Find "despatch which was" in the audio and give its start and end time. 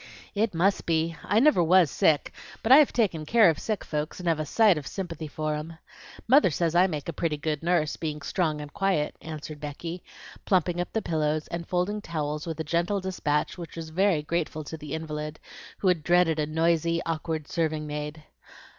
12.99-13.91